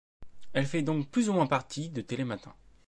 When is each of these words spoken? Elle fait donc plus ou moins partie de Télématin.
Elle 0.53 0.65
fait 0.65 0.81
donc 0.81 1.11
plus 1.11 1.29
ou 1.29 1.33
moins 1.33 1.45
partie 1.45 1.89
de 1.91 2.01
Télématin. 2.01 2.55